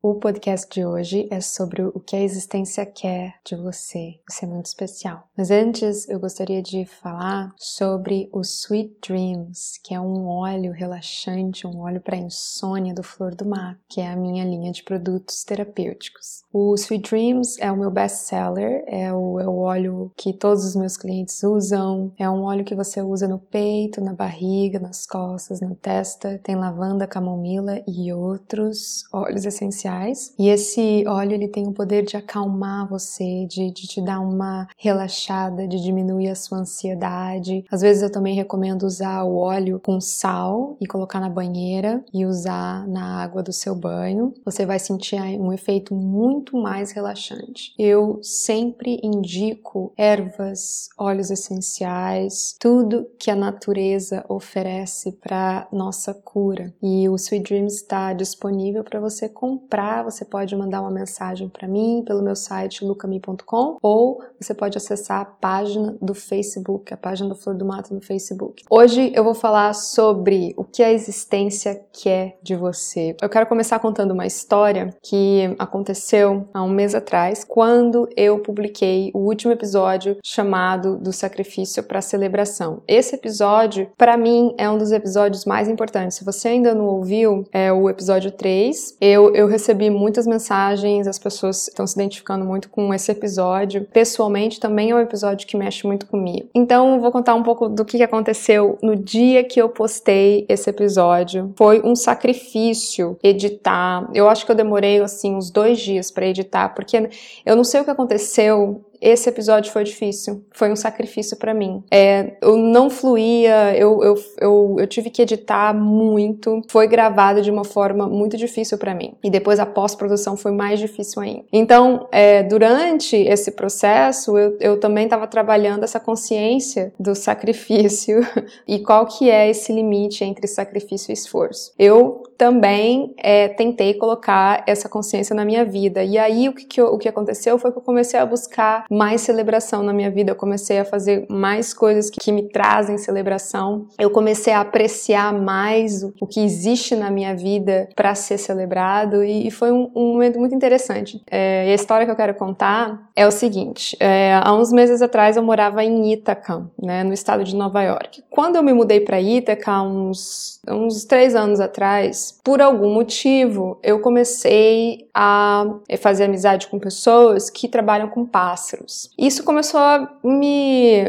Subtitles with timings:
[0.00, 4.20] O podcast de hoje é sobre o que a existência quer de você.
[4.30, 5.24] Você é muito especial.
[5.36, 11.66] Mas antes, eu gostaria de falar sobre o Sweet Dreams, que é um óleo relaxante,
[11.66, 15.42] um óleo para insônia do Flor do Mar, que é a minha linha de produtos
[15.42, 16.44] terapêuticos.
[16.52, 20.76] O Sweet Dreams é o meu best-seller, é o, é o óleo que todos os
[20.76, 22.12] meus clientes usam.
[22.16, 26.38] É um óleo que você usa no peito, na barriga, nas costas, na testa.
[26.44, 30.34] Tem lavanda, camomila e outros óleos essenciais essenciais.
[30.38, 34.68] E esse óleo ele tem o poder de acalmar você, de, de te dar uma
[34.76, 37.64] relaxada, de diminuir a sua ansiedade.
[37.70, 42.26] Às vezes eu também recomendo usar o óleo com sal e colocar na banheira e
[42.26, 44.34] usar na água do seu banho.
[44.44, 47.72] Você vai sentir um efeito muito mais relaxante.
[47.78, 56.72] Eu sempre indico ervas, óleos essenciais, tudo que a natureza oferece para nossa cura.
[56.82, 61.68] E o Sweet Dreams está disponível para você comprar você pode mandar uma mensagem para
[61.68, 67.28] mim pelo meu site lucami.com ou você pode acessar a página do Facebook, a página
[67.28, 68.64] do Flor do Mato no Facebook.
[68.68, 73.14] Hoje eu vou falar sobre o que a existência quer de você.
[73.22, 79.12] Eu quero começar contando uma história que aconteceu há um mês atrás, quando eu publiquei
[79.14, 82.82] o último episódio chamado do sacrifício para celebração.
[82.88, 86.18] Esse episódio, para mim, é um dos episódios mais importantes.
[86.18, 88.96] Se você ainda não ouviu, é o episódio 3.
[89.00, 93.86] Eu, eu recebi recebi muitas mensagens, as pessoas estão se identificando muito com esse episódio.
[93.92, 96.48] Pessoalmente, também é um episódio que mexe muito comigo.
[96.54, 101.52] Então, vou contar um pouco do que aconteceu no dia que eu postei esse episódio.
[101.56, 104.08] Foi um sacrifício editar.
[104.14, 107.10] Eu acho que eu demorei assim uns dois dias para editar, porque
[107.44, 111.82] eu não sei o que aconteceu esse episódio foi difícil, foi um sacrifício para mim.
[111.90, 117.50] É, eu não fluía, eu, eu, eu, eu, tive que editar muito, foi gravado de
[117.50, 119.14] uma forma muito difícil para mim.
[119.22, 121.44] E depois a pós-produção foi mais difícil ainda.
[121.52, 128.20] Então, é, durante esse processo, eu, eu também estava trabalhando essa consciência do sacrifício
[128.66, 131.72] e qual que é esse limite entre sacrifício e esforço.
[131.78, 136.04] Eu também é, tentei colocar essa consciência na minha vida.
[136.04, 139.22] E aí o que, que o que aconteceu foi que eu comecei a buscar mais
[139.22, 143.88] celebração na minha vida, eu comecei a fazer mais coisas que, que me trazem celebração,
[143.98, 149.24] eu comecei a apreciar mais o, o que existe na minha vida para ser celebrado
[149.24, 151.20] e, e foi um, um, momento muito interessante.
[151.28, 155.36] É, a história que eu quero contar é o seguinte: é, há uns meses atrás
[155.36, 158.22] eu morava em Ithaca, né, no estado de Nova York.
[158.30, 164.00] Quando eu me mudei para Ithaca, uns, uns três anos atrás, por algum motivo, eu
[164.00, 165.64] comecei a
[166.00, 169.10] fazer amizade com pessoas que trabalham com pássaros.
[169.18, 171.04] Isso começou a me,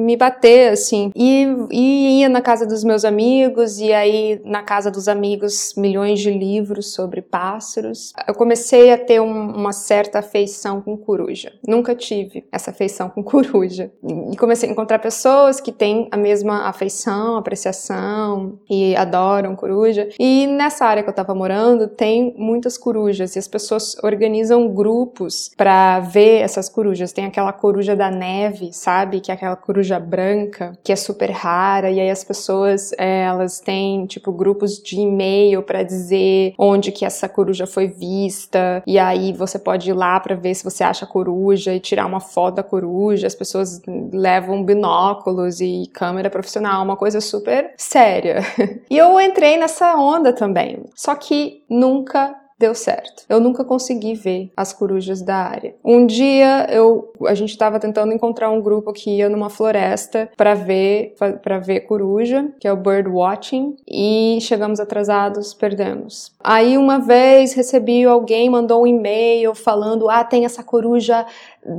[0.00, 4.90] me bater, assim, e, e ia na casa dos meus amigos, e aí na casa
[4.90, 8.12] dos amigos milhões de livros sobre pássaros.
[8.26, 11.52] Eu comecei a ter um, uma certa afeição com coruja.
[11.66, 13.90] Nunca tive essa afeição com coruja.
[14.32, 20.08] E comecei a encontrar pessoas que têm a mesma afeição, apreciação e adoram coruja.
[20.18, 25.50] E nessa área que eu tava morando, tem muitas corujas e as pessoas organizam grupos
[25.56, 27.12] para ver essas corujas.
[27.12, 29.20] Tem aquela coruja da neve, sabe?
[29.20, 31.90] Que é aquela coruja branca, que é super rara.
[31.90, 37.04] E aí as pessoas, é, elas têm, tipo, grupos de e-mail para dizer onde que
[37.04, 38.82] essa coruja foi vista.
[38.86, 42.06] E aí você pode ir lá para ver se você acha a coruja e tirar
[42.06, 43.26] uma foto da coruja.
[43.26, 43.80] As pessoas
[44.12, 48.40] levam binóculos e câmera profissional, uma coisa super séria.
[48.90, 50.84] e eu entrei nessa onda também.
[50.94, 53.24] Só que nunca deu certo.
[53.26, 55.74] Eu nunca consegui ver as corujas da área.
[55.82, 60.52] Um dia eu a gente estava tentando encontrar um grupo que ia numa floresta para
[60.52, 66.32] ver para ver coruja, que é o bird watching, e chegamos atrasados, perdemos.
[66.42, 71.26] Aí uma vez recebi alguém mandou um e-mail falando: "Ah, tem essa coruja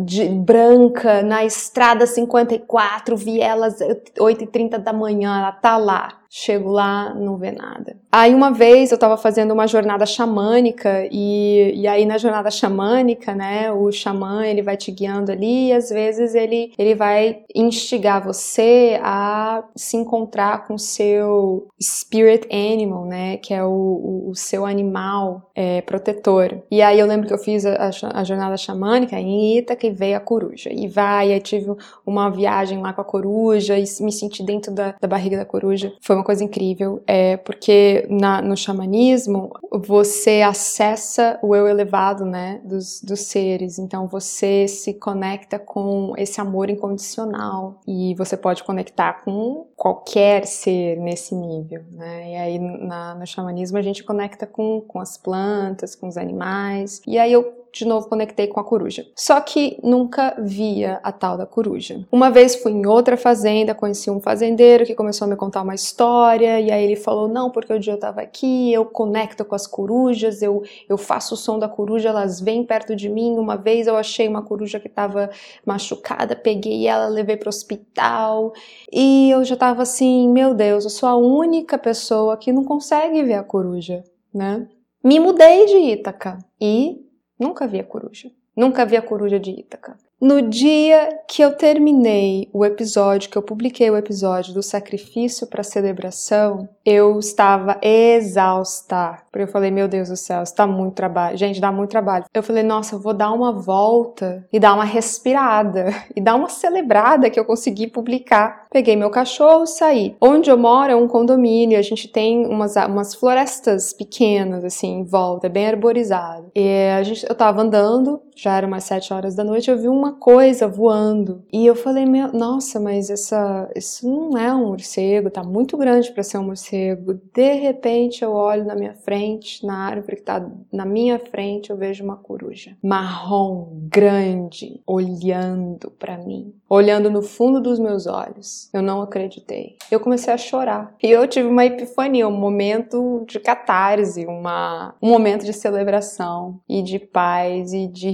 [0.03, 3.79] de branca na estrada 54, vi elas
[4.17, 6.19] 8h30 da manhã, ela tá lá.
[6.33, 7.97] Chego lá, não vê nada.
[8.09, 13.35] Aí uma vez eu estava fazendo uma jornada xamânica e, e aí na jornada xamânica,
[13.35, 18.23] né, o xamã ele vai te guiando ali e às vezes ele, ele vai instigar
[18.23, 24.35] você a se encontrar com o seu spirit animal, né, que é o, o, o
[24.51, 26.61] seu animal é, protetor.
[26.69, 30.17] E aí eu lembro que eu fiz a, a jornada xamânica em Ítaca e veio
[30.17, 30.69] a coruja.
[30.71, 31.73] E vai, eu tive
[32.05, 35.93] uma viagem lá com a coruja e me senti dentro da, da barriga da coruja.
[36.01, 42.59] Foi uma coisa incrível, é porque na, no xamanismo você acessa o eu elevado, né,
[42.65, 43.79] dos, dos seres.
[43.79, 50.97] Então você se conecta com esse amor incondicional e você pode conectar com qualquer ser
[50.97, 52.31] nesse nível, né?
[52.31, 57.01] E aí na, no xamanismo a gente conecta com, com as plantas, com os animais.
[57.07, 59.05] E aí eu de novo conectei com a coruja.
[59.15, 62.05] Só que nunca via a tal da coruja.
[62.11, 65.73] Uma vez fui em outra fazenda, conheci um fazendeiro que começou a me contar uma
[65.73, 69.55] história, e aí ele falou: Não, porque o dia eu tava aqui, eu conecto com
[69.55, 73.37] as corujas, eu, eu faço o som da coruja, elas vêm perto de mim.
[73.37, 75.29] Uma vez eu achei uma coruja que tava
[75.65, 78.53] machucada, peguei ela, levei pro hospital,
[78.91, 83.23] e eu já tava assim: Meu Deus, eu sou a única pessoa que não consegue
[83.23, 84.03] ver a coruja,
[84.33, 84.67] né?
[85.03, 87.11] Me mudei de Ítaca e
[87.41, 88.31] Nunca vi a coruja.
[88.55, 89.95] Nunca vi a coruja de Ítaca.
[90.21, 95.63] No dia que eu terminei o episódio, que eu publiquei o episódio do sacrifício para
[95.63, 99.17] celebração, eu estava exausta.
[99.31, 101.35] Porque eu falei, meu Deus do céu, está muito trabalho.
[101.35, 102.25] Gente, dá muito trabalho.
[102.31, 106.49] Eu falei, nossa, eu vou dar uma volta e dar uma respirada e dar uma
[106.49, 108.67] celebrada que eu consegui publicar.
[108.69, 110.15] Peguei meu cachorro, saí.
[110.21, 115.03] Onde eu moro é um condomínio, a gente tem umas, umas florestas pequenas, assim, em
[115.03, 116.51] volta, é bem arborizado.
[116.53, 119.87] E a gente, eu tava andando, já eram umas sete horas da noite, eu vi
[119.87, 121.43] uma coisa voando.
[121.53, 126.11] E eu falei, meu, nossa, mas essa, isso não é um morcego, tá muito grande
[126.11, 127.13] para ser um morcego.
[127.31, 130.43] De repente eu olho na minha frente, na árvore que tá
[130.73, 137.61] na minha frente, eu vejo uma coruja marrom, grande, olhando para mim, olhando no fundo
[137.61, 138.69] dos meus olhos.
[138.73, 139.75] Eu não acreditei.
[139.91, 140.95] Eu comecei a chorar.
[141.03, 146.81] E eu tive uma epifania, um momento de catarse, uma, um momento de celebração e
[146.81, 148.09] de paz e de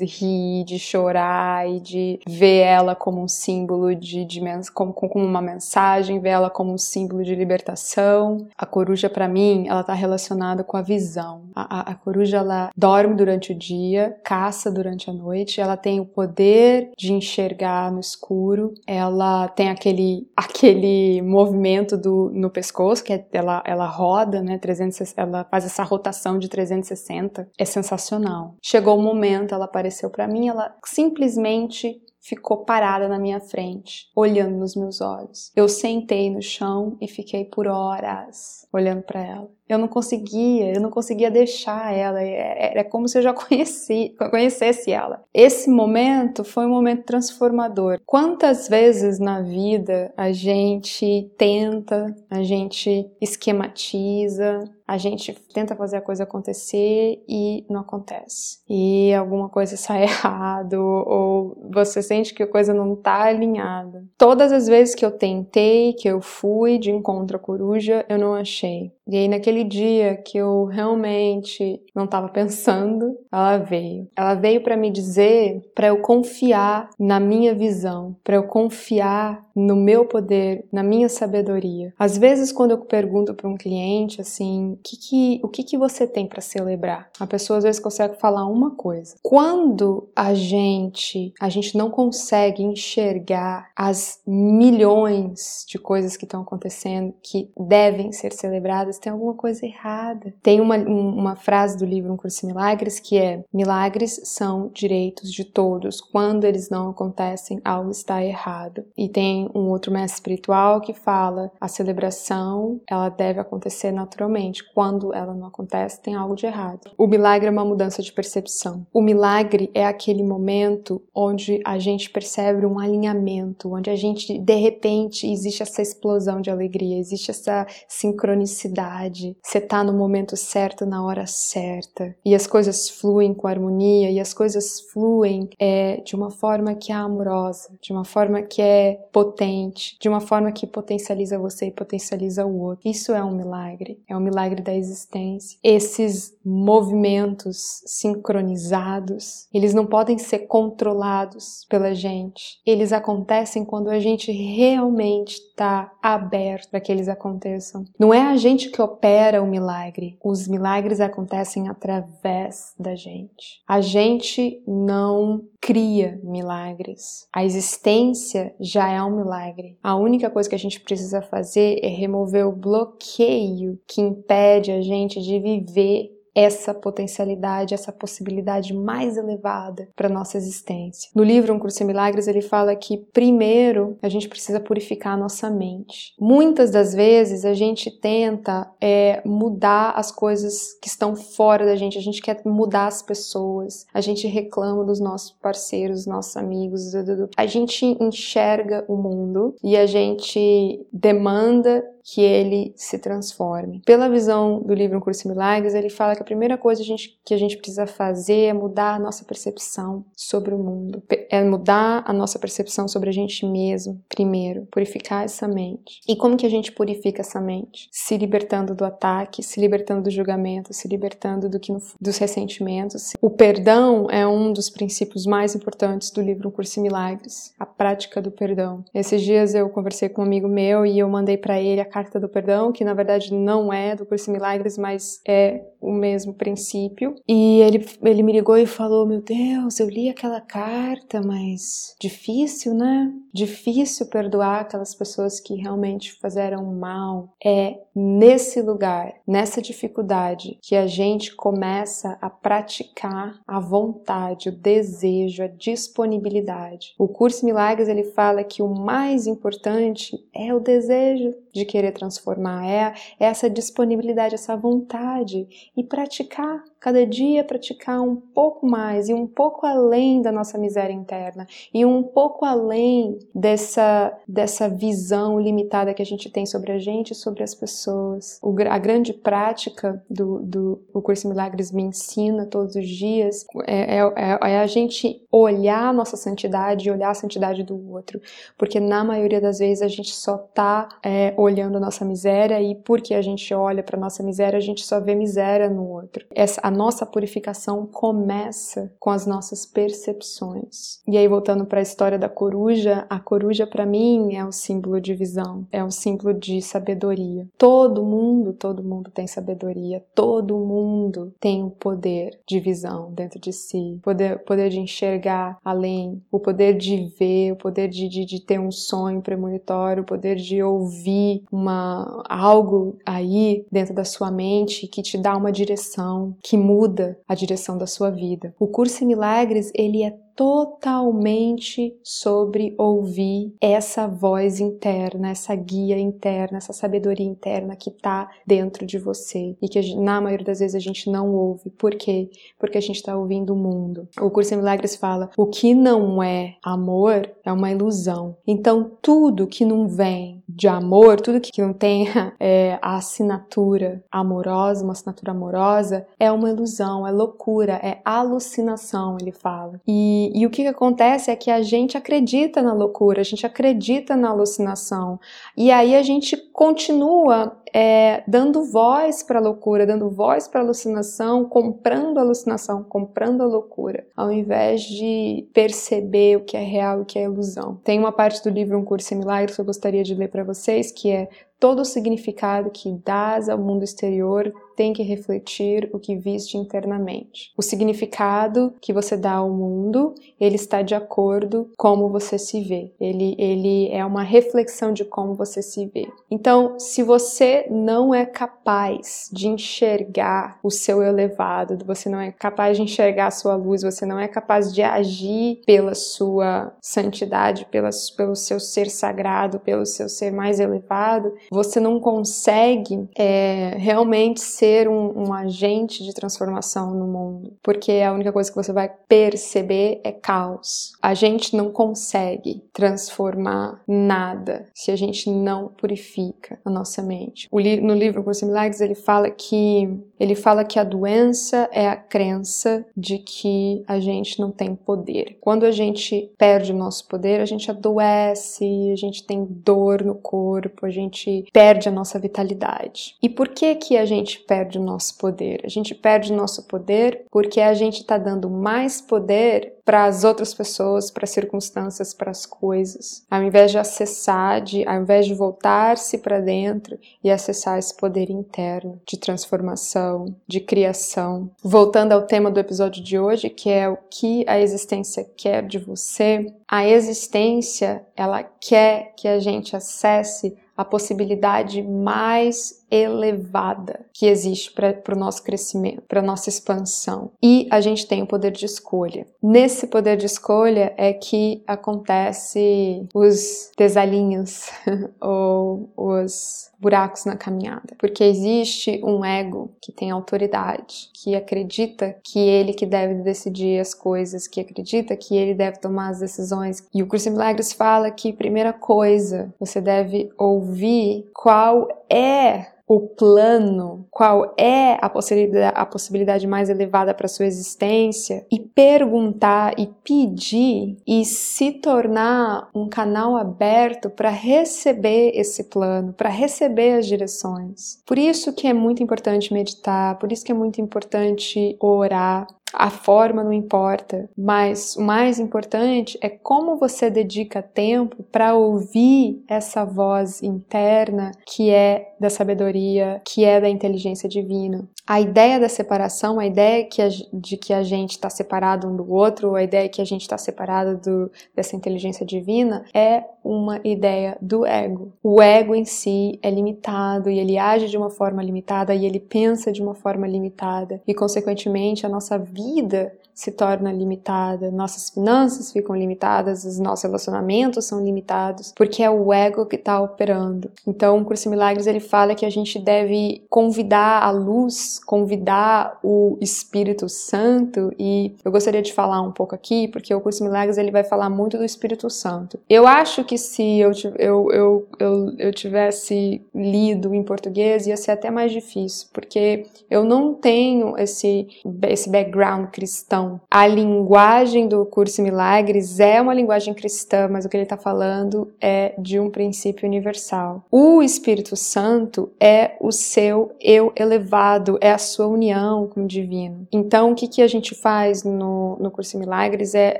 [0.00, 4.42] rir, de chorar e de ver ela como um símbolo de, de
[4.74, 8.48] como, como uma mensagem, ver ela como um símbolo de libertação.
[8.56, 11.44] A coruja, para mim, ela tá relacionada com a visão.
[11.54, 16.00] A, a, a coruja, ela dorme durante o dia, caça durante a noite, ela tem
[16.00, 23.12] o poder de enxergar no escuro, ela tem aquele, aquele movimento do, no pescoço, que
[23.12, 28.56] é, ela, ela roda, né, 360, ela faz essa rotação de 360, é sensacional.
[28.62, 34.56] Chegou o momento, ela apareceu para mim, ela simplesmente ficou parada na minha frente, olhando
[34.56, 35.50] nos meus olhos.
[35.56, 39.50] Eu sentei no chão e fiquei por horas olhando para ela.
[39.68, 42.22] Eu não conseguia, eu não conseguia deixar ela.
[42.22, 45.24] É, é, é como se eu já conheci, conhecesse ela.
[45.34, 48.00] Esse momento foi um momento transformador.
[48.06, 56.00] Quantas vezes na vida a gente tenta, a gente esquematiza, a gente tenta fazer a
[56.00, 58.58] coisa acontecer e não acontece.
[58.68, 64.04] E alguma coisa sai errado ou você sente que a coisa não tá alinhada.
[64.16, 68.34] Todas as vezes que eu tentei, que eu fui de encontro à coruja, eu não
[68.34, 68.92] achei.
[69.06, 74.08] E aí naquele dia que eu realmente não estava pensando, ela veio.
[74.16, 79.76] Ela veio para me dizer para eu confiar na minha visão, para eu confiar no
[79.76, 81.92] meu poder, na minha sabedoria.
[81.98, 86.06] Às vezes quando eu pergunto para um cliente assim, que que, o que que você
[86.06, 87.10] tem para celebrar?
[87.18, 89.16] A pessoa às vezes consegue falar uma coisa.
[89.22, 97.14] Quando a gente a gente não consegue enxergar as milhões de coisas que estão acontecendo
[97.22, 100.34] que devem ser celebradas, tem alguma coisa errada.
[100.42, 105.32] Tem uma, uma frase do livro Um Curso de Milagres que é: Milagres são direitos
[105.32, 106.00] de todos.
[106.00, 108.84] Quando eles não acontecem, algo está errado.
[108.96, 114.61] E tem um outro mestre espiritual que fala: a celebração ela deve acontecer naturalmente.
[114.74, 116.90] Quando ela não acontece, tem algo de errado.
[116.96, 118.86] O milagre é uma mudança de percepção.
[118.92, 124.54] O milagre é aquele momento onde a gente percebe um alinhamento, onde a gente de
[124.54, 131.04] repente existe essa explosão de alegria, existe essa sincronicidade você tá no momento certo, na
[131.04, 136.30] hora certa, e as coisas fluem com harmonia, e as coisas fluem é, de uma
[136.30, 141.38] forma que é amorosa, de uma forma que é potente, de uma forma que potencializa
[141.38, 142.88] você e potencializa o outro.
[142.88, 145.58] Isso é um milagre, é um milagre da existência.
[145.62, 152.60] Esses movimentos sincronizados, eles não podem ser controlados pela gente.
[152.66, 157.84] Eles acontecem quando a gente realmente está aberto para que eles aconteçam.
[157.98, 160.18] Não é a gente que opera o milagre.
[160.22, 163.62] Os milagres acontecem através da gente.
[163.66, 167.28] A gente não cria milagres.
[167.32, 169.78] A existência já é um milagre.
[169.82, 174.80] A única coisa que a gente precisa fazer é remover o bloqueio que impede a
[174.80, 181.10] gente de viver essa potencialidade, essa possibilidade mais elevada para nossa existência.
[181.14, 185.16] No livro Um Curso em Milagres, ele fala que primeiro a gente precisa purificar a
[185.16, 186.14] nossa mente.
[186.18, 191.98] Muitas das vezes a gente tenta é, mudar as coisas que estão fora da gente,
[191.98, 196.92] a gente quer mudar as pessoas, a gente reclama dos nossos parceiros, dos nossos amigos,
[197.36, 203.82] a gente enxerga o mundo e a gente demanda que ele se transforme.
[203.84, 206.84] Pela visão do livro Um Curso em Milagres, ele fala que a primeira coisa a
[206.84, 211.42] gente, que a gente precisa fazer é mudar a nossa percepção sobre o mundo, é
[211.42, 216.00] mudar a nossa percepção sobre a gente mesmo, primeiro, purificar essa mente.
[216.08, 217.88] E como que a gente purifica essa mente?
[217.90, 223.12] Se libertando do ataque, se libertando do julgamento, se libertando do que no, dos ressentimentos.
[223.20, 227.66] O perdão é um dos princípios mais importantes do livro Um Curso em Milagres, a
[227.66, 228.84] prática do perdão.
[228.94, 232.18] Esses dias eu conversei com um amigo meu e eu mandei para ele a carta
[232.18, 237.14] do perdão, que na verdade não é do curso Milagres, mas é o mesmo princípio.
[237.28, 242.72] E ele, ele me ligou e falou: Meu Deus, eu li aquela carta, mas difícil,
[242.72, 243.12] né?
[243.34, 247.34] Difícil perdoar aquelas pessoas que realmente fizeram mal.
[247.44, 255.42] É nesse lugar, nessa dificuldade, que a gente começa a praticar a vontade, o desejo,
[255.42, 256.94] a disponibilidade.
[256.98, 262.64] O curso Milagres ele fala que o mais importante é o desejo de querer transformar,
[262.66, 269.14] é, é essa disponibilidade, essa vontade e praticar cada dia praticar um pouco mais e
[269.14, 275.94] um pouco além da nossa miséria interna e um pouco além dessa dessa visão limitada
[275.94, 278.40] que a gente tem sobre a gente e sobre as pessoas.
[278.42, 283.98] O, a grande prática do, do o curso Milagres me ensina todos os dias é,
[283.98, 288.20] é, é, é a gente olhar a nossa santidade e olhar a santidade do outro,
[288.58, 292.74] porque na maioria das vezes a gente só tá é, olhando a nossa miséria e
[292.74, 296.26] porque a gente olha para nossa miséria a gente só vê miséria no outro.
[296.34, 301.00] Essa, a nossa purificação começa com as nossas percepções.
[301.06, 305.00] E aí, voltando para a história da coruja, a coruja para mim é um símbolo
[305.00, 307.46] de visão, é um símbolo de sabedoria.
[307.56, 313.52] Todo mundo, todo mundo tem sabedoria, todo mundo tem o poder de visão dentro de
[313.52, 318.40] si, poder, poder de enxergar além, o poder de ver, o poder de, de, de
[318.40, 324.86] ter um sonho premonitório, o poder de ouvir uma, algo aí dentro da sua mente
[324.86, 328.54] que te dá uma direção, que muda a direção da sua vida.
[328.58, 336.58] O curso em milagres, ele é totalmente sobre ouvir essa voz interna, essa guia interna,
[336.58, 340.80] essa sabedoria interna que está dentro de você e que na maioria das vezes a
[340.80, 341.70] gente não ouve.
[341.70, 342.30] Por quê?
[342.58, 344.08] Porque a gente está ouvindo o mundo.
[344.20, 348.36] O curso em milagres fala: o que não é amor é uma ilusão.
[348.46, 354.84] Então tudo que não vem de amor, tudo que não tenha é, a assinatura amorosa,
[354.84, 359.80] uma assinatura amorosa, é uma ilusão, é loucura, é alucinação, ele fala.
[359.86, 363.46] E e, o que, que acontece é que a gente acredita na loucura, a gente
[363.46, 365.18] acredita na alucinação.
[365.56, 370.64] E aí a gente continua é, dando voz para a loucura, dando voz para a
[370.64, 376.98] alucinação, comprando a alucinação, comprando a loucura, ao invés de perceber o que é real
[376.98, 377.80] e o que é ilusão.
[377.84, 380.44] Tem uma parte do livro Um Curso em Milagres que eu gostaria de ler para
[380.44, 381.28] vocês, que é
[381.60, 387.52] todo o significado que dás ao mundo exterior tem que refletir o que viste internamente.
[387.56, 392.62] O significado que você dá ao mundo, ele está de acordo com como você se
[392.62, 392.90] vê.
[392.98, 396.08] Ele, ele é uma reflexão de como você se vê.
[396.30, 402.76] Então, se você não é capaz de enxergar o seu elevado, você não é capaz
[402.76, 407.90] de enxergar a sua luz, você não é capaz de agir pela sua santidade, pela,
[408.16, 414.88] pelo seu ser sagrado, pelo seu ser mais elevado, você não consegue é, realmente ser
[414.88, 420.00] um, um agente de transformação no mundo, porque a única coisa que você vai perceber
[420.04, 420.92] é caos.
[421.02, 427.48] A gente não consegue transformar nada se a gente não purifica a nossa mente.
[427.58, 431.96] Li no livro Curso Milagres ele fala que ele fala que a doença é a
[431.96, 435.36] crença de que a gente não tem poder.
[435.40, 440.14] Quando a gente perde o nosso poder, a gente adoece, a gente tem dor no
[440.14, 443.16] corpo, a gente perde a nossa vitalidade.
[443.20, 445.60] E por que que a gente perde o nosso poder?
[445.64, 450.24] A gente perde o nosso poder porque a gente está dando mais poder para as
[450.24, 455.26] outras pessoas, para as circunstâncias, para as coisas, ao invés de acessar, de, ao invés
[455.26, 461.50] de voltar-se para dentro e acessar esse poder interno de transformação, de criação.
[461.62, 465.78] Voltando ao tema do episódio de hoje, que é o que a existência quer de
[465.78, 474.70] você, a existência ela quer que a gente acesse a possibilidade mais elevada que existe
[474.72, 477.30] para o nosso crescimento, para nossa expansão.
[477.42, 479.26] E a gente tem o poder de escolha.
[479.42, 484.70] Nesse poder de escolha é que acontece os desalinhos
[485.20, 492.40] ou os buracos na caminhada, porque existe um ego que tem autoridade, que acredita que
[492.40, 496.84] ele que deve decidir as coisas, que acredita que ele deve tomar as decisões.
[496.92, 503.00] E o curso em milagres fala que primeira coisa, você deve ouvir qual é o
[503.00, 509.86] plano, qual é a possibilidade, a possibilidade mais elevada para sua existência e perguntar e
[510.04, 518.02] pedir e se tornar um canal aberto para receber esse plano, para receber as direções.
[518.06, 522.90] Por isso que é muito importante meditar, por isso que é muito importante orar, a
[522.90, 529.84] forma não importa, mas o mais importante é como você dedica tempo para ouvir essa
[529.84, 534.88] voz interna que é da sabedoria, que é da inteligência divina.
[535.06, 538.96] A ideia da separação, a ideia que a, de que a gente está separado um
[538.96, 543.80] do outro, a ideia que a gente está separado do, dessa inteligência divina, é uma
[543.84, 545.12] ideia do ego.
[545.22, 549.18] O ego em si é limitado e ele age de uma forma limitada e ele
[549.20, 555.72] pensa de uma forma limitada e, consequentemente, a nossa vida se torna limitada, nossas finanças
[555.72, 560.70] ficam limitadas, os nossos relacionamentos são limitados, porque é o ego que está operando.
[560.86, 566.36] Então, o curso Milagres ele fala que a gente deve convidar a luz, convidar o
[566.40, 570.90] Espírito Santo e eu gostaria de falar um pouco aqui, porque o curso Milagres ele
[570.90, 572.58] vai falar muito do Espírito Santo.
[572.68, 578.12] Eu acho que se eu, eu, eu, eu, eu tivesse lido em português ia ser
[578.12, 581.48] até mais difícil, porque eu não tenho esse,
[581.88, 587.56] esse background cristão A linguagem do curso Milagres é uma linguagem cristã, mas o que
[587.56, 590.64] ele está falando é de um princípio universal.
[590.70, 596.66] O Espírito Santo é o seu eu elevado, é a sua união com o divino.
[596.72, 599.96] Então, o que, que a gente faz no, no curso Milagres é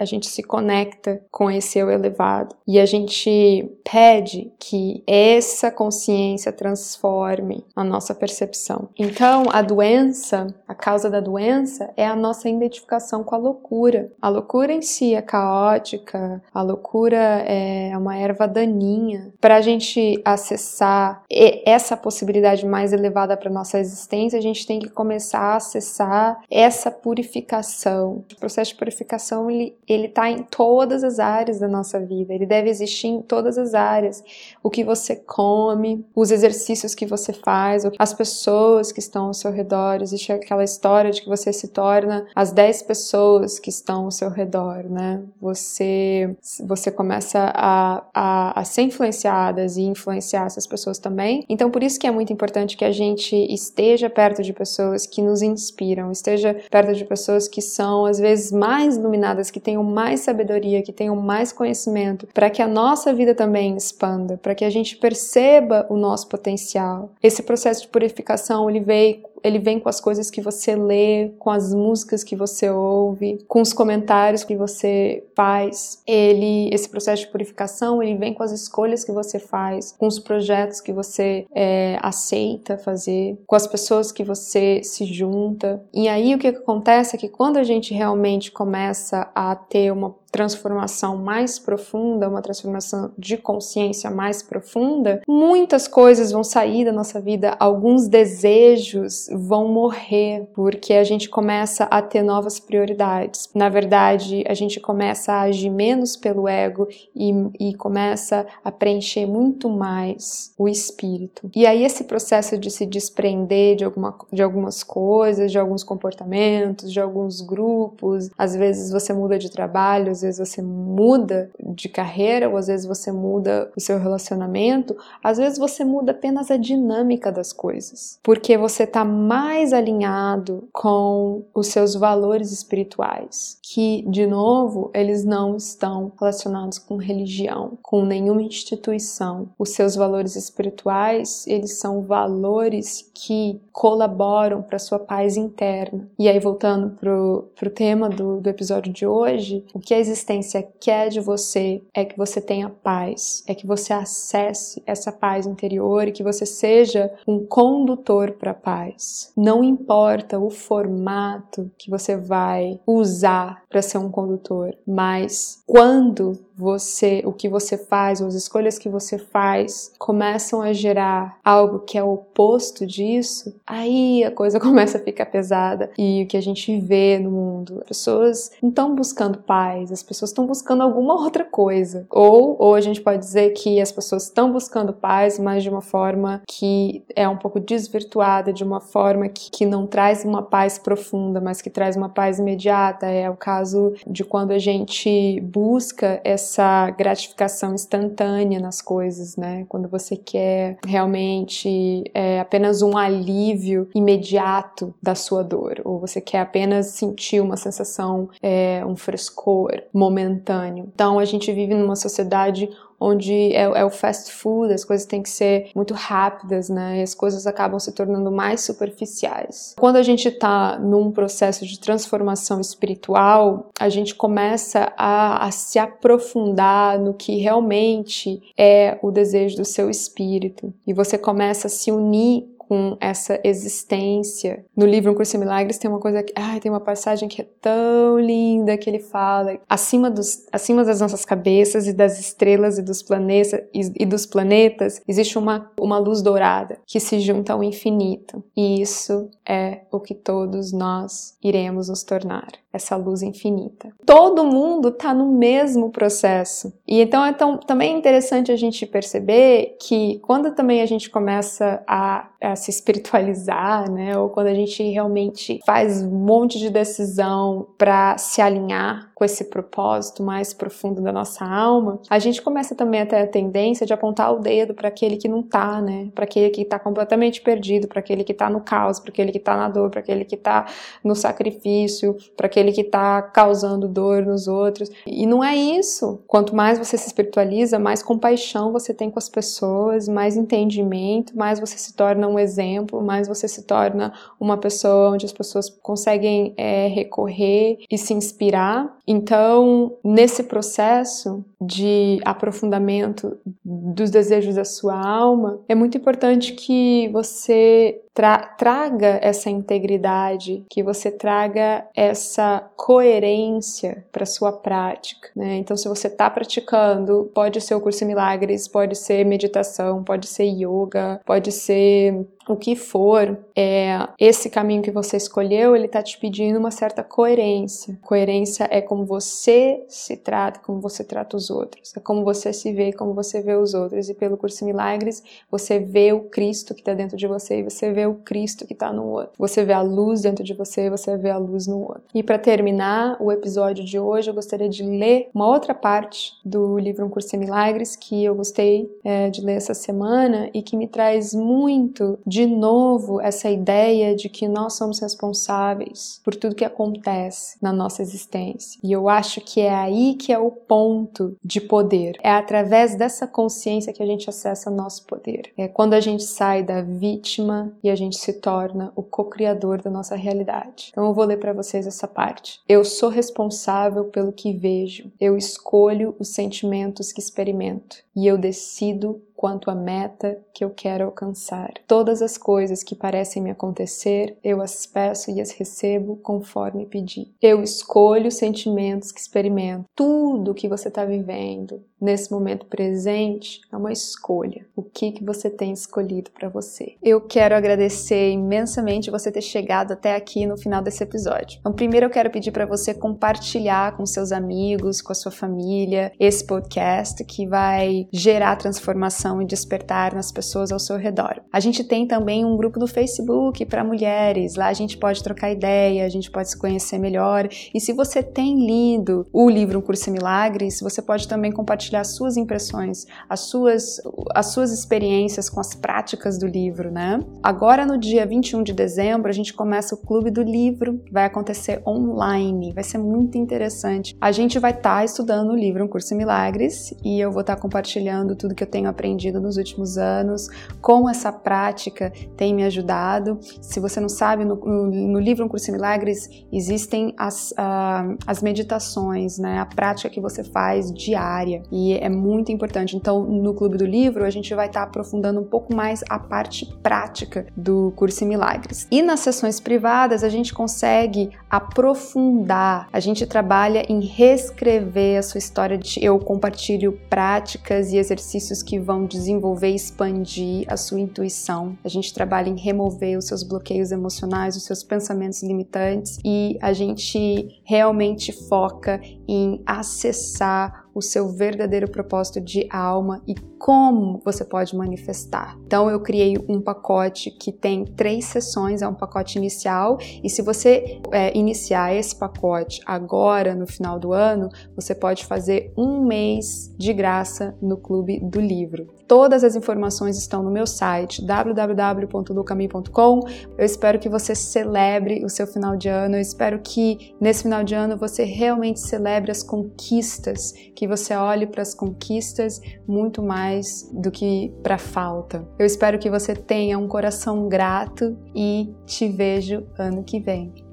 [0.00, 6.52] a gente se conecta com esse eu elevado e a gente pede que essa consciência
[6.52, 8.88] transforme a nossa percepção.
[8.98, 14.10] Então, a doença, a causa da doença é a nossa identificação relação com a loucura.
[14.20, 19.32] A loucura em si é caótica, a loucura é uma erva daninha.
[19.40, 24.88] Para a gente acessar essa possibilidade mais elevada para nossa existência, a gente tem que
[24.88, 28.24] começar a acessar essa purificação.
[28.32, 32.32] O processo de purificação ele ele está em todas as áreas da nossa vida.
[32.32, 34.22] Ele deve existir em todas as áreas.
[34.62, 39.50] O que você come, os exercícios que você faz, as pessoas que estão ao seu
[39.50, 40.00] redor.
[40.00, 44.10] Existe aquela história de que você se torna as 10 pessoas pessoas que estão ao
[44.10, 45.22] seu redor, né?
[45.40, 46.34] Você,
[46.64, 51.44] você começa a, a, a ser influenciadas e influenciar essas pessoas também.
[51.48, 55.20] Então, por isso que é muito importante que a gente esteja perto de pessoas que
[55.20, 60.20] nos inspiram, esteja perto de pessoas que são, às vezes, mais iluminadas, que tenham mais
[60.20, 64.70] sabedoria, que tenham mais conhecimento, para que a nossa vida também expanda, para que a
[64.70, 67.10] gente perceba o nosso potencial.
[67.22, 71.50] Esse processo de purificação, ele veio ele vem com as coisas que você lê, com
[71.50, 76.02] as músicas que você ouve, com os comentários que você faz.
[76.06, 80.18] Ele, esse processo de purificação, ele vem com as escolhas que você faz, com os
[80.18, 85.82] projetos que você é, aceita fazer, com as pessoas que você se junta.
[85.92, 90.21] E aí o que acontece é que quando a gente realmente começa a ter uma
[90.32, 97.20] transformação mais profunda, uma transformação de consciência mais profunda, muitas coisas vão sair da nossa
[97.20, 103.50] vida, alguns desejos vão morrer, porque a gente começa a ter novas prioridades.
[103.54, 109.26] Na verdade, a gente começa a agir menos pelo ego e, e começa a preencher
[109.26, 111.50] muito mais o espírito.
[111.54, 116.90] E aí, esse processo de se desprender de, alguma, de algumas coisas, de alguns comportamentos,
[116.90, 122.48] de alguns grupos, às vezes você muda de trabalho, às vezes você muda de carreira,
[122.48, 127.30] ou às vezes você muda o seu relacionamento, às vezes você muda apenas a dinâmica
[127.32, 134.90] das coisas, porque você está mais alinhado com os seus valores espirituais, que, de novo,
[134.94, 139.48] eles não estão relacionados com religião, com nenhuma instituição.
[139.58, 146.08] Os seus valores espirituais, eles são valores que colaboram para sua paz interna.
[146.18, 150.66] E aí, voltando pro, pro tema do, do episódio de hoje, o que a existência
[150.80, 156.06] quer de você é que você tenha paz, é que você acesse essa paz interior
[156.06, 159.32] e que você seja um condutor para a paz.
[159.36, 167.22] Não importa o formato que você vai usar para ser um condutor, mas quando você,
[167.26, 172.04] o que você faz, as escolhas que você faz começam a gerar algo que é
[172.04, 175.90] o oposto disso, aí a coisa começa a ficar pesada.
[175.98, 180.02] E o que a gente vê no mundo, as pessoas não estão buscando paz, as
[180.02, 182.06] pessoas estão buscando alguma outra coisa.
[182.08, 185.80] Ou, ou a gente pode dizer que as pessoas estão buscando paz, mas de uma
[185.80, 190.78] forma que é um pouco desvirtuada, de uma forma que, que não traz uma paz
[190.78, 193.06] profunda, mas que traz uma paz imediata.
[193.06, 196.51] É o caso de quando a gente busca essa
[196.96, 199.64] gratificação instantânea nas coisas, né?
[199.68, 206.40] Quando você quer realmente é, apenas um alívio imediato da sua dor, ou você quer
[206.40, 210.90] apenas sentir uma sensação, é, um frescor momentâneo.
[210.94, 212.68] Então a gente vive numa sociedade
[213.02, 217.00] onde é, é, o fast food, as coisas têm que ser muito rápidas, né?
[217.00, 219.74] E as coisas acabam se tornando mais superficiais.
[219.78, 225.78] Quando a gente está num processo de transformação espiritual, a gente começa a, a se
[225.78, 231.90] aprofundar no que realmente é o desejo do seu espírito e você começa a se
[231.90, 234.64] unir com essa existência.
[234.74, 237.42] No livro Um Curso em Milagres tem uma coisa que, ai, tem uma passagem que
[237.42, 242.78] é tão linda que ele fala, acima dos acima das nossas cabeças e das estrelas
[242.78, 247.52] e dos planetas e, e dos planetas existe uma uma luz dourada que se junta
[247.52, 248.42] ao infinito.
[248.56, 253.90] E isso é o que todos nós iremos nos tornar, essa luz infinita.
[254.06, 256.72] Todo mundo está no mesmo processo.
[256.88, 261.10] E então é tão, também é interessante a gente perceber que quando também a gente
[261.10, 264.16] começa a, a se espiritualizar, né?
[264.16, 269.44] Ou quando a gente realmente faz um monte de decisão para se alinhar com esse
[269.44, 273.92] propósito mais profundo da nossa alma, a gente começa também a ter a tendência de
[273.92, 276.08] apontar o dedo para aquele que não tá, né?
[276.14, 279.38] Para aquele que tá completamente perdido, para aquele que tá no caos, para aquele que
[279.38, 280.66] tá na dor, para aquele que tá
[281.02, 284.90] no sacrifício, para aquele que tá causando dor nos outros.
[285.06, 286.20] E não é isso.
[286.26, 291.60] Quanto mais você se espiritualiza, mais compaixão você tem com as pessoas, mais entendimento, mais
[291.60, 296.54] você se torna um exemplo, mais você se torna uma pessoa onde as pessoas conseguem
[296.56, 298.96] é, recorrer e se inspirar.
[299.12, 308.00] Então, nesse processo de aprofundamento dos desejos da sua alma, é muito importante que você
[308.14, 315.28] tra traga essa integridade, que você traga essa coerência para sua prática.
[315.34, 315.56] Né?
[315.56, 320.44] Então, se você está praticando, pode ser o curso milagres, pode ser meditação, pode ser
[320.44, 326.18] yoga, pode ser o que for, é, esse caminho que você escolheu, ele está te
[326.18, 327.98] pedindo uma certa coerência.
[328.02, 331.92] Coerência é como você se trata, como você trata os outros.
[331.96, 334.08] É como você se vê, como você vê os outros.
[334.08, 337.92] E pelo curso Milagres, você vê o Cristo que está dentro de você e você
[337.92, 339.32] vê o Cristo que está no outro.
[339.38, 342.02] Você vê a luz dentro de você você vê a luz no outro.
[342.14, 346.78] E para terminar o episódio de hoje, eu gostaria de ler uma outra parte do
[346.78, 350.76] livro Um Curso em Milagres que eu gostei é, de ler essa semana e que
[350.76, 356.64] me traz muito de novo essa ideia de que nós somos responsáveis por tudo que
[356.64, 358.78] acontece na nossa existência.
[358.82, 362.18] E eu acho que é aí que é o ponto de poder.
[362.22, 365.52] É através dessa consciência que a gente acessa nosso poder.
[365.56, 369.90] É quando a gente sai da vítima e a gente se torna o co-criador da
[369.90, 370.88] nossa realidade.
[370.90, 372.60] Então eu vou ler para vocês essa parte.
[372.68, 375.12] Eu sou responsável pelo que vejo.
[375.20, 381.04] Eu escolho os sentimentos que experimento e eu decido quanto à meta que eu quero
[381.04, 381.72] alcançar.
[381.88, 387.34] Todas as coisas que parecem me acontecer, eu as peço e as recebo conforme pedi.
[387.42, 389.86] Eu escolho os sentimentos que experimento.
[389.96, 394.66] Tudo que você está vivendo nesse momento presente é uma escolha.
[394.76, 396.96] O que que você tem escolhido para você?
[397.00, 401.58] Eu quero agradecer imensamente você ter chegado até aqui no final desse episódio.
[401.60, 406.12] Então, primeiro eu quero pedir para você compartilhar com seus amigos, com a sua família,
[406.18, 411.40] esse podcast que vai gerar transformação e despertar nas pessoas ao seu redor.
[411.52, 415.50] A gente tem também um grupo no Facebook para mulheres, lá a gente pode trocar
[415.50, 417.48] ideia, a gente pode se conhecer melhor.
[417.72, 422.04] E se você tem lido o livro Um Curso em Milagres, você pode também compartilhar
[422.04, 424.00] suas impressões, as suas,
[424.34, 427.20] as suas experiências com as práticas do livro, né?
[427.42, 431.80] Agora no dia 21 de dezembro, a gente começa o Clube do Livro, vai acontecer
[431.86, 434.16] online, vai ser muito interessante.
[434.20, 437.42] A gente vai estar tá estudando o livro Um Curso em Milagres e eu vou
[437.42, 440.48] estar tá compartilhando tudo que eu tenho aprendido aprendido nos últimos anos,
[440.80, 443.38] como essa prática tem me ajudado.
[443.60, 448.42] Se você não sabe, no, no, livro Um Curso em Milagres existem as, uh, as
[448.42, 452.96] meditações, né, a prática que você faz diária e é muito importante.
[452.96, 456.18] Então, no Clube do Livro, a gente vai estar tá aprofundando um pouco mais a
[456.18, 458.86] parte prática do Curso em Milagres.
[458.90, 465.38] E nas sessões privadas, a gente consegue aprofundar, a gente trabalha em reescrever a sua
[465.38, 465.76] história.
[465.76, 471.76] De, eu compartilho práticas e exercícios que vão desenvolver e expandir a sua intuição.
[471.84, 476.72] A gente trabalha em remover os seus bloqueios emocionais, os seus pensamentos limitantes e a
[476.72, 484.76] gente realmente foca em acessar o seu verdadeiro propósito de alma e como você pode
[484.76, 485.56] manifestar.
[485.66, 490.42] Então eu criei um pacote que tem três sessões, é um pacote inicial e se
[490.42, 496.74] você é, iniciar esse pacote agora no final do ano, você pode fazer um mês
[496.76, 499.01] de graça no Clube do Livro.
[499.12, 503.20] Todas as informações estão no meu site www.lucami.com.
[503.58, 506.16] Eu espero que você celebre o seu final de ano.
[506.16, 511.46] Eu espero que nesse final de ano você realmente celebre as conquistas, que você olhe
[511.46, 515.46] para as conquistas muito mais do que para a falta.
[515.58, 520.71] Eu espero que você tenha um coração grato e te vejo ano que vem.